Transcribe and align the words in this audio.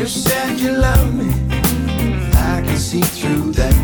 You 0.00 0.06
said 0.06 0.58
you 0.58 0.72
love 0.72 1.14
me. 1.14 1.28
I 2.32 2.62
can 2.64 2.78
see 2.78 3.02
through 3.02 3.52
that. 3.52 3.79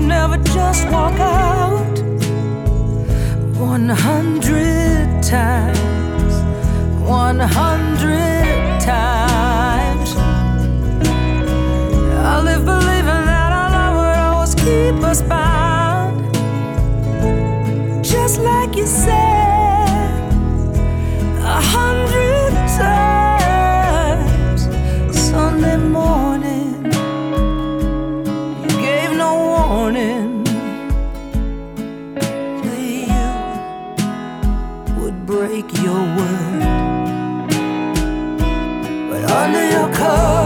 you 0.00 0.06
never 0.06 0.36
just 0.38 0.88
walk 0.90 1.18
out 1.18 1.98
100 3.58 5.22
times 5.22 5.80
100 7.10 8.80
times. 8.80 10.14
I 12.22 12.40
live 12.44 12.64
believing 12.64 13.24
that 13.26 13.52
our 13.52 13.70
love 13.70 13.94
would 13.96 14.18
always 14.18 14.54
keep 14.54 15.02
us 15.02 15.22
bound. 15.22 16.32
Just 18.04 18.40
like 18.40 18.76
you 18.76 18.86
said 18.86 20.22
a 21.38 21.60
hundred 21.60 22.52
times. 22.78 23.09
cold. 40.00 40.39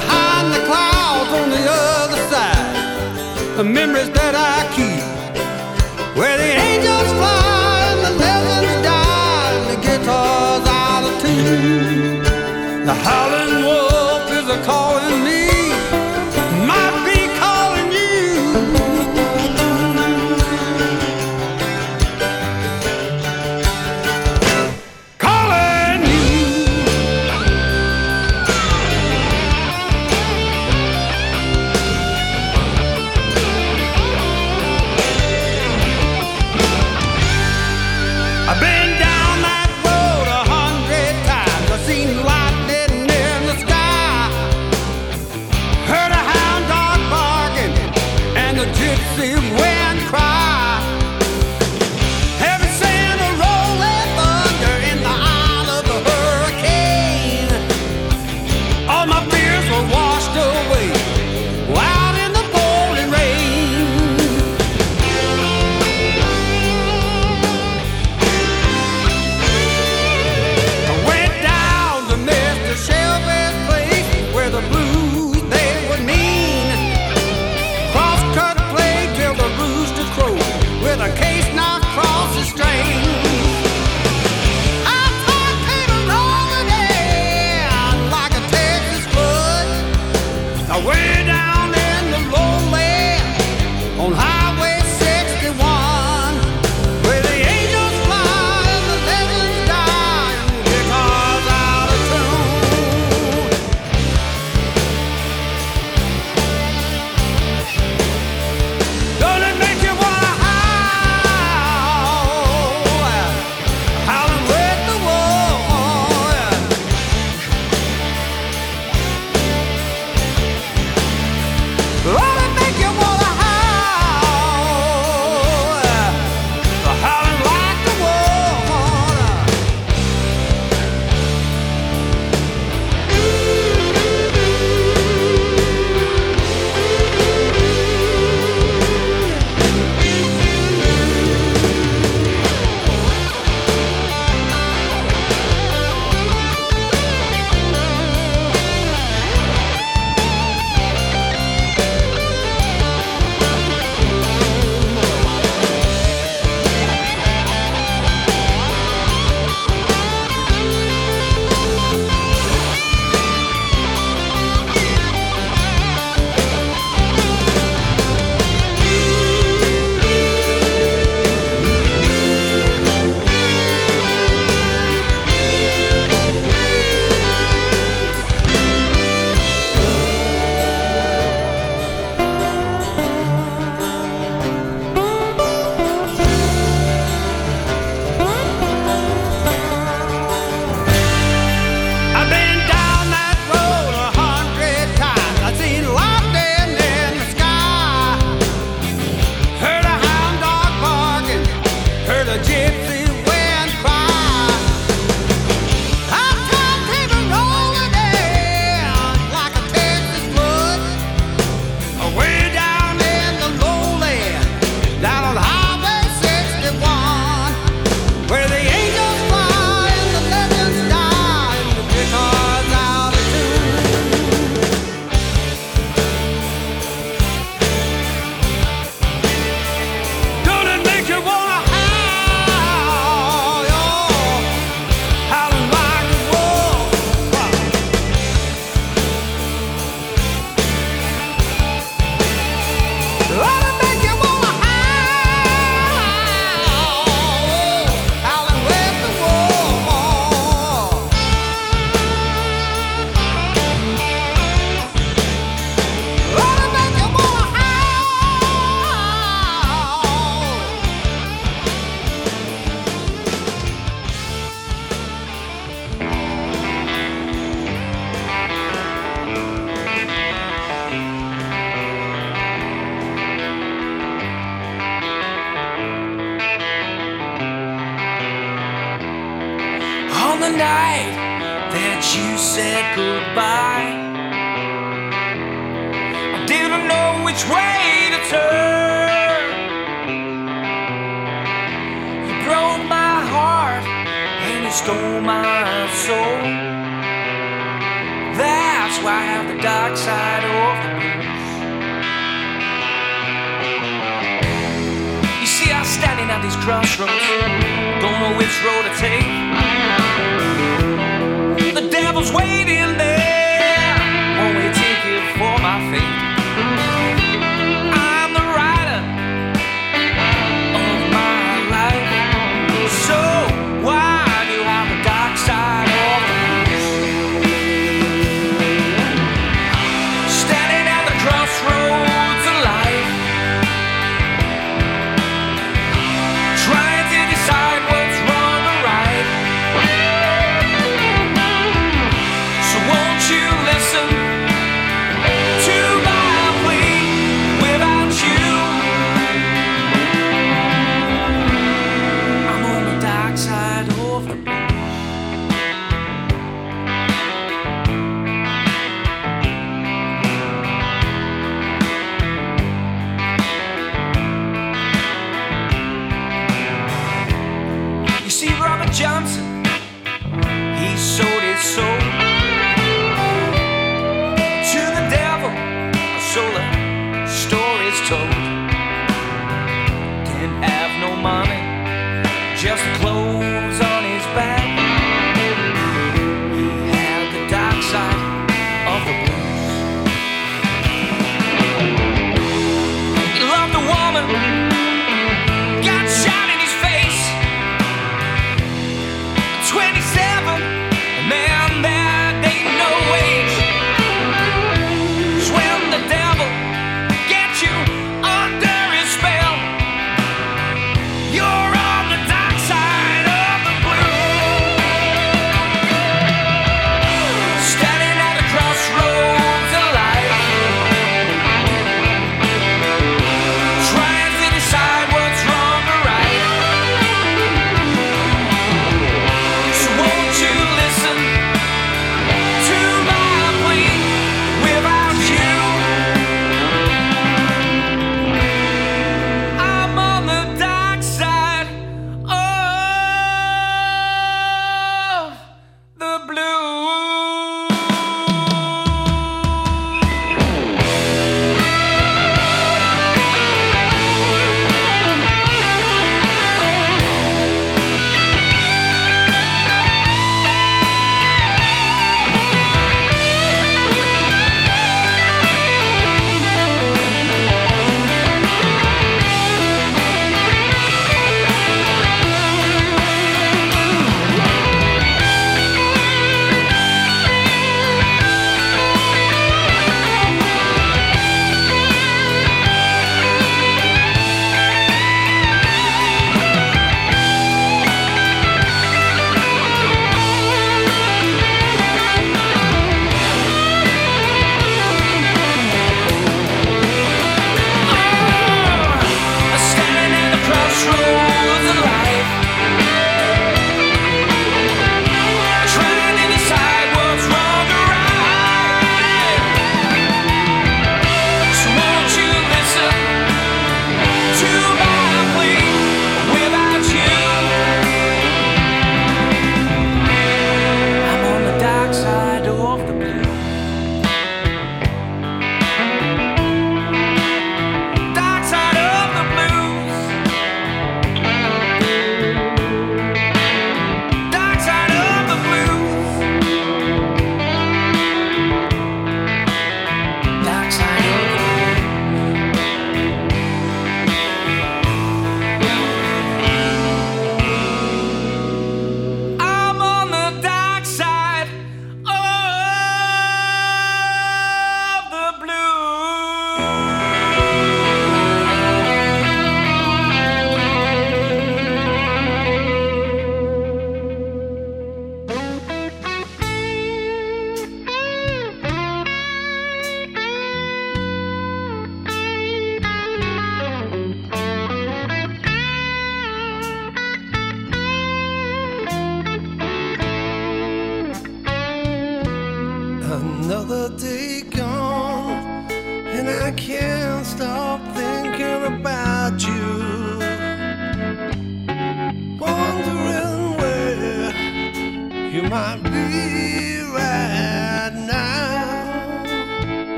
behind 0.00 0.52
the 0.52 0.62
clouds 0.68 1.30
on 1.40 1.48
the 1.48 1.64
other 1.70 2.20
side. 2.28 3.56
The 3.56 3.64
memories 3.64 4.10
that 4.10 4.25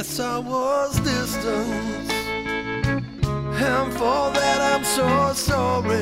Yes, 0.00 0.18
I 0.18 0.38
was 0.38 0.98
distant, 1.00 2.10
and 3.60 3.92
for 3.92 4.30
that 4.32 4.60
I'm 4.72 4.82
so 4.82 5.34
sorry. 5.34 6.00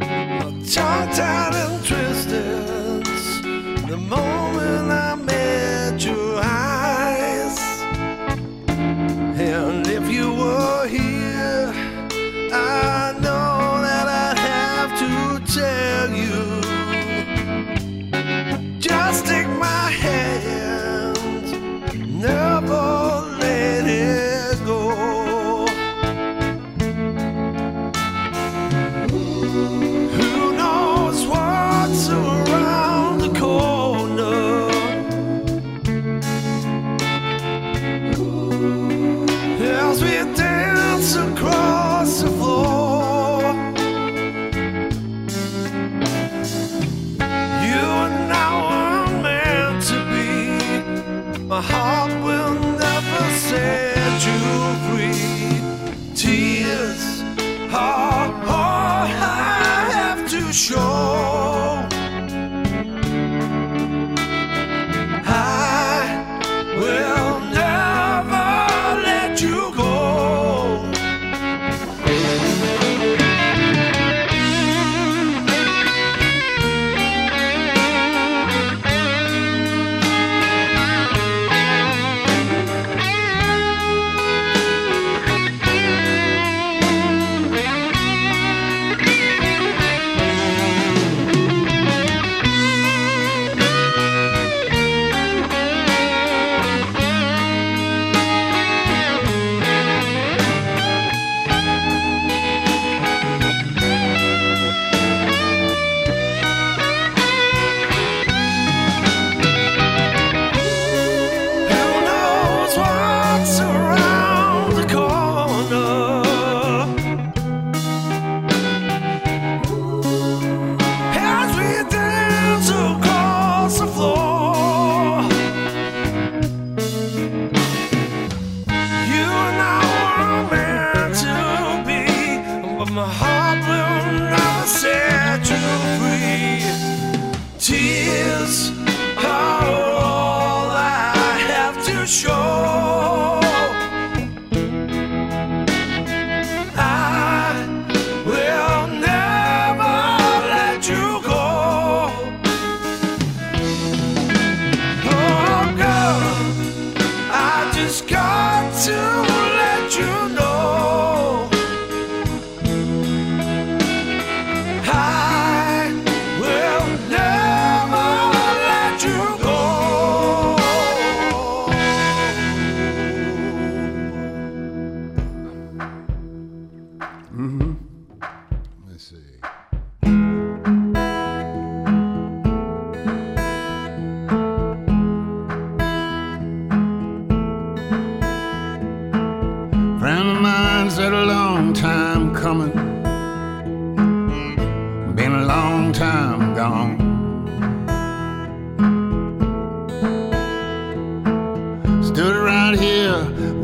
I'm 0.00 0.62
tied 0.62 1.54
and 1.56 1.84
twisted 1.84 3.04
the 3.88 3.96
moment 3.96 4.92
I 4.92 5.16
met. 5.16 5.39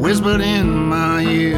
whispered 0.07 0.41
in 0.41 0.73
my 0.73 1.21
ear. 1.23 1.56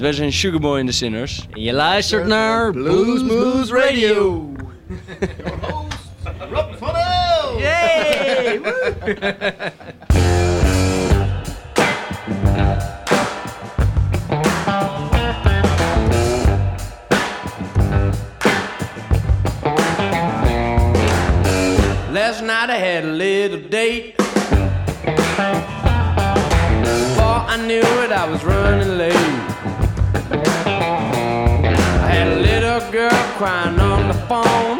Alright, 0.00 0.18
wij 0.18 0.28
zijn 0.28 0.32
Sugarboy 0.32 0.78
in 0.78 0.86
de 0.86 0.92
Sinners. 0.92 1.46
En 1.52 1.62
je 1.62 1.72
luistert 1.72 2.26
naar 2.26 2.72
Blues 2.72 3.22
Moose 3.22 3.74
Radio. 3.74 4.52
Yay! 7.58 8.60
Last 22.12 22.42
night 22.42 22.70
I 22.70 22.78
had 22.78 23.04
a 23.04 23.12
little 23.12 23.68
date. 23.68 24.14
Before 26.82 27.44
I 27.46 27.56
knew 27.66 28.02
it, 28.02 28.12
I 28.12 28.26
was 28.30 28.42
running 28.44 28.96
late. 28.96 29.49
A 32.20 32.36
little 32.36 32.80
girl 32.92 33.22
crying 33.38 33.80
on 33.80 34.08
the 34.08 34.14
phone. 34.28 34.78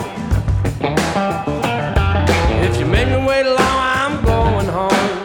If 2.63 2.79
you 2.79 2.85
make 2.85 3.09
me 3.09 3.17
wait 3.27 3.47
long, 3.47 3.59
I'm 3.59 4.23
going 4.23 4.67
home. 4.67 5.17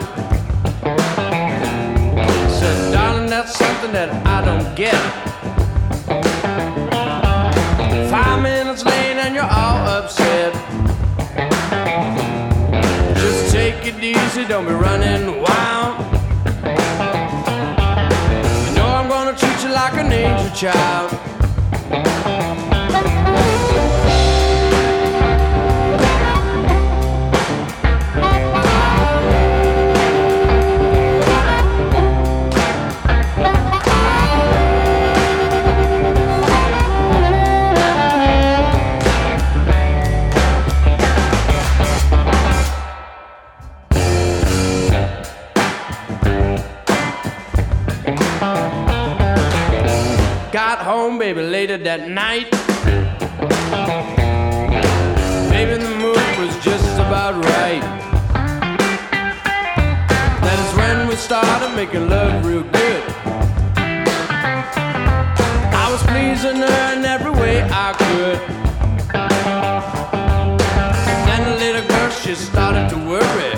Said, 2.49 2.93
darling, 2.93 3.29
that's 3.29 3.57
something 3.57 3.91
that 3.91 4.09
I 4.25 4.45
don't 4.45 4.73
get. 4.77 4.95
Five 8.09 8.41
minutes 8.41 8.85
late 8.85 9.17
and 9.17 9.35
you're 9.35 9.43
all 9.43 9.85
upset. 9.85 10.53
Just 13.17 13.51
take 13.51 13.85
it 13.85 14.01
easy, 14.01 14.45
don't 14.47 14.65
be 14.65 14.71
running 14.71 15.41
wild. 15.41 15.99
You 18.65 18.75
know 18.77 18.87
I'm 18.87 19.09
gonna 19.09 19.35
treat 19.37 19.61
you 19.63 19.69
like 19.73 19.95
an 19.95 20.13
angel 20.13 20.49
child. 20.55 21.24
Got 22.03 22.07
home, 22.25 22.64
baby, 51.33 51.41
later 51.41 51.75
that 51.79 52.07
night. 52.07 52.51
Baby, 55.49 55.81
the 55.83 55.89
mood 55.97 56.29
was 56.37 56.53
just 56.63 56.99
about 56.99 57.33
right. 57.45 57.81
That 60.45 60.57
is 60.63 60.71
when 60.77 61.07
we 61.07 61.15
started 61.15 61.75
making 61.75 62.09
love 62.09 62.45
real 62.45 62.61
good. 62.61 63.03
I 65.83 65.85
was 65.91 66.03
pleasing 66.03 66.57
her 66.57 66.93
in 66.93 67.03
every 67.03 67.31
way 67.31 67.63
I 67.85 67.89
could. 68.01 68.39
Then 71.27 71.41
the 71.49 71.55
little 71.57 71.87
girl, 71.87 72.09
she 72.11 72.35
started 72.35 72.87
to 72.89 72.97
worry. 72.97 73.54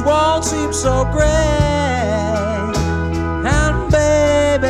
Things 0.00 0.06
won't 0.06 0.44
seem 0.44 0.72
so 0.72 1.04
great. 1.12 1.28
And 3.46 3.90
baby, 3.90 4.68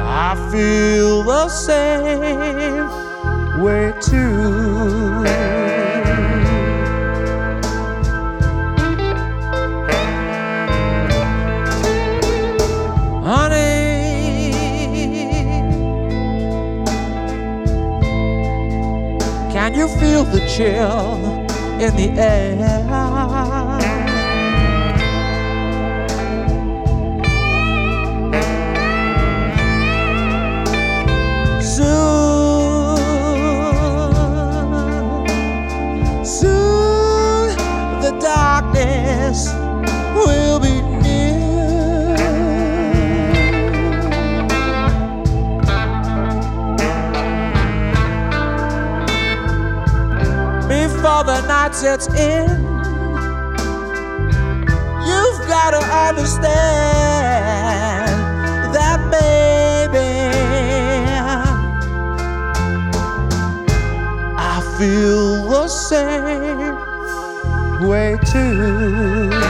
I 0.00 0.48
feel 0.50 1.22
the 1.22 1.48
same 1.48 2.88
way 3.62 3.92
too. 4.00 5.33
Chill 20.56 21.18
in 21.80 21.96
the 21.96 22.10
air? 22.16 22.93
The 51.26 51.40
night 51.46 51.74
sets 51.74 52.06
in. 52.08 52.48
You've 55.08 55.40
got 55.48 55.70
to 55.70 55.82
understand 56.08 56.44
that, 58.74 59.00
baby. 59.10 60.34
I 64.36 64.60
feel 64.78 65.48
the 65.48 65.68
same 65.68 66.76
way 67.88 68.18
too. 68.30 69.43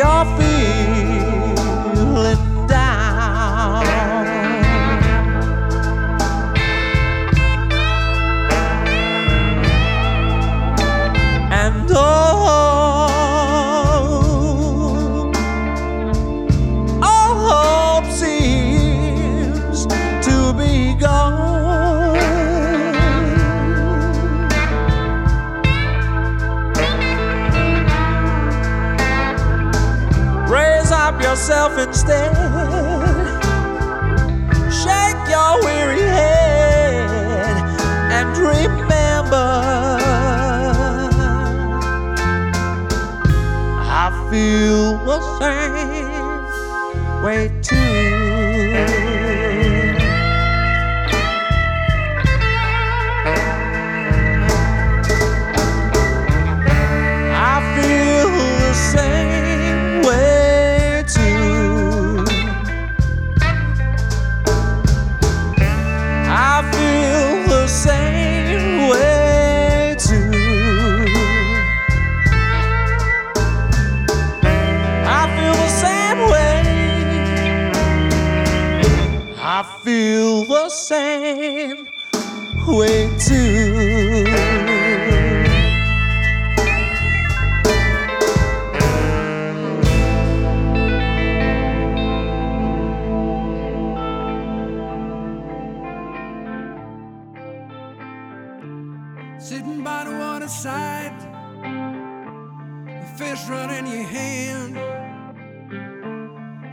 your 0.00 0.24
food. 0.24 0.49
step. 31.92 32.29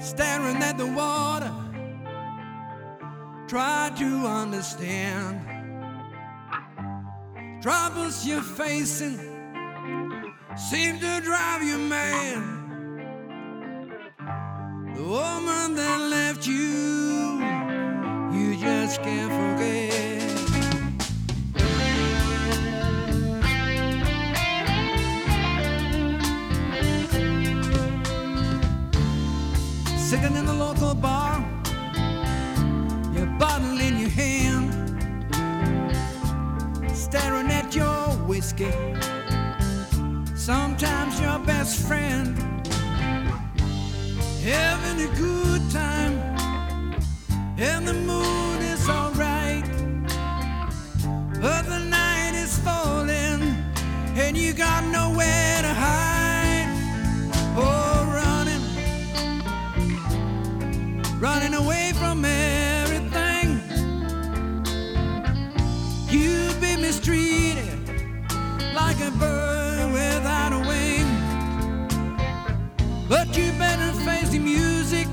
staring 0.08 0.64
at 0.64 0.78
the 0.78 0.88
water, 0.88 1.54
try 3.48 3.92
to 3.98 4.26
understand 4.26 5.42
troubles 7.62 8.26
you're 8.26 8.42
facing 8.42 9.18
seem 10.56 10.98
to 11.00 11.22
drive 11.22 11.62
you 11.62 11.78
mad. 11.78 12.42
The 14.96 15.04
woman 15.04 15.76
that 15.76 16.00
left 16.10 16.48
you, 16.48 17.42
you 18.32 18.58
just 18.58 19.04
can't 19.04 19.32
forget. 19.32 19.57
Sometimes 40.36 41.22
your 41.22 41.38
best 41.46 41.88
friend 41.88 42.36
having 44.44 45.00
a 45.08 45.16
good 45.16 45.62
time, 45.70 46.18
and 47.60 47.88
the 47.88 47.94
moon 47.94 48.62
is 48.64 48.90
alright, 48.90 49.64
but 51.40 51.66
the 51.68 51.78
night 51.88 52.34
is 52.34 52.58
falling, 52.58 53.44
and 54.16 54.36
you 54.36 54.54
got 54.54 54.84
nowhere 54.86 55.62
to 55.62 55.74
hide. 55.86 56.68
Oh, 57.56 58.06
running, 58.18 58.64
running 61.20 61.54
away 61.54 61.92
from 61.94 62.26
it. 62.26 62.47
you 73.38 73.52
better 73.54 73.92
face 74.06 74.30
the 74.30 74.40
music 74.40 75.08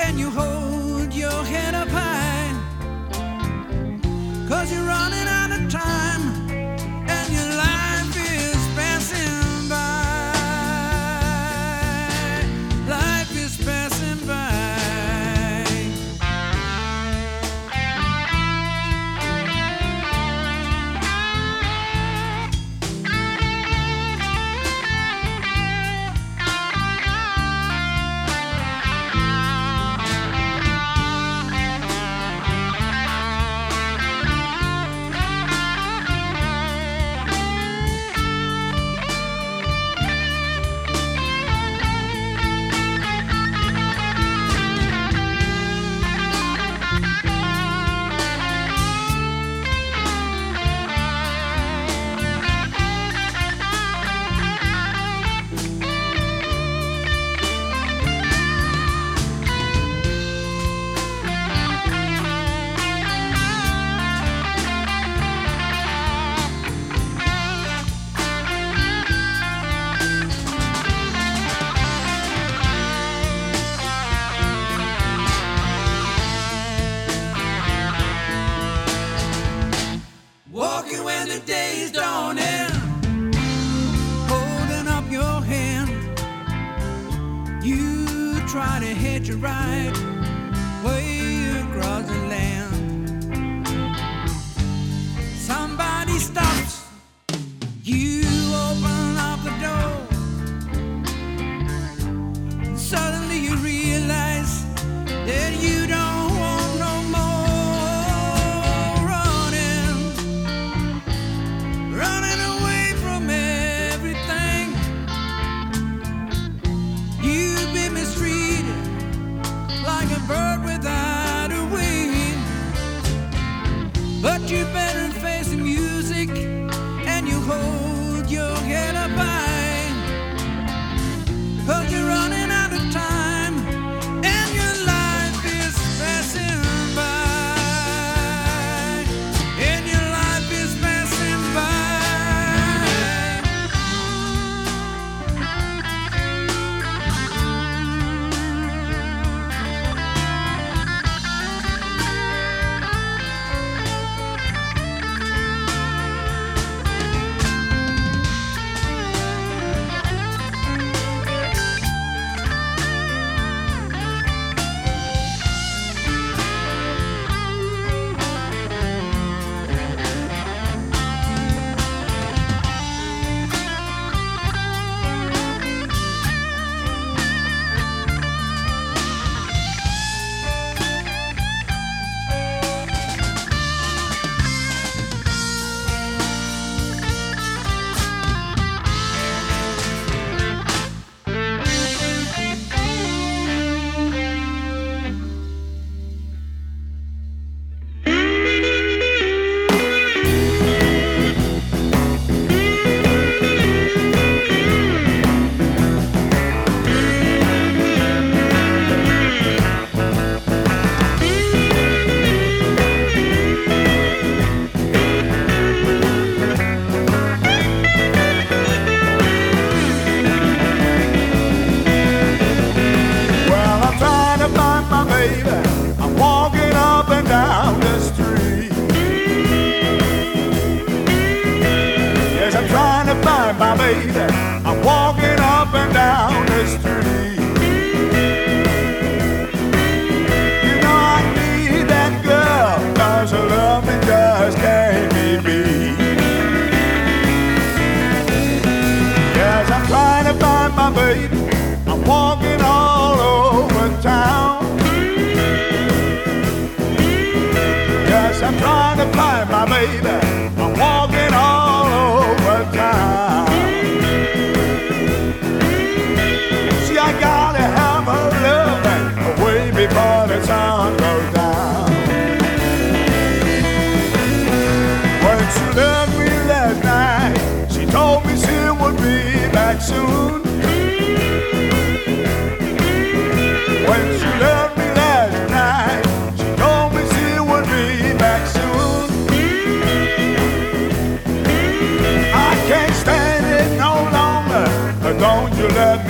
and 0.00 0.18
you 0.18 0.30
hold 0.30 0.49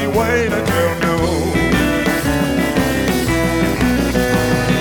me 0.01 0.07
wait 0.07 0.53
until 0.53 0.91
noon. 1.05 1.53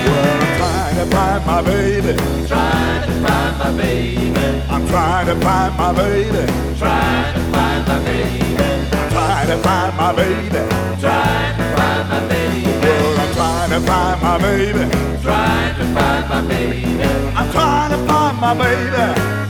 Well, 0.06 0.40
I'm 0.40 0.56
trying 0.56 0.96
to 0.96 1.06
find 1.14 1.46
my 1.46 1.62
baby. 1.62 2.12
Trying 2.48 3.02
to 3.06 3.12
find 3.26 3.58
my 3.58 3.70
baby. 3.76 4.42
I'm 4.70 4.86
trying 4.88 5.26
to 5.26 5.36
find 5.44 5.76
my 5.76 5.92
baby. 5.92 6.44
Trying 6.78 7.34
to 7.34 7.40
find 7.52 7.86
my 7.88 7.98
baby. 8.04 8.56
I'm 8.92 9.10
trying 9.10 9.48
to 9.48 9.56
find 9.58 9.96
my 9.96 10.12
baby. 10.16 10.62
Trying 11.00 11.56
to 11.58 11.66
find 11.76 12.08
my 12.08 12.20
baby. 12.28 12.72
Well, 12.82 13.20
I'm 13.20 13.34
trying 13.34 13.70
to 13.70 13.80
find 13.88 14.22
my 14.22 14.38
baby. 14.38 14.84
Trying 15.22 15.74
to 15.80 15.84
find 15.96 16.28
my 16.30 16.40
baby. 16.48 17.02
I'm 17.36 17.52
trying 17.52 17.90
to 17.90 17.98
find 18.08 18.36
my 18.40 18.54
baby. 18.54 19.49